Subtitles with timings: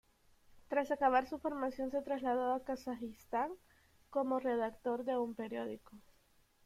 [0.67, 3.51] Tras acabar su formación, se trasladó a Kazajistán
[4.09, 5.91] como redactor de un periódico.